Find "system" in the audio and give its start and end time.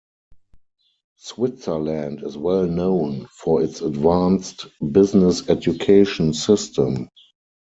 6.33-7.07